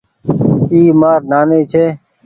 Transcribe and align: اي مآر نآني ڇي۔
اي 0.71 0.81
مآر 1.01 1.19
نآني 1.31 1.61
ڇي۔ 1.71 1.85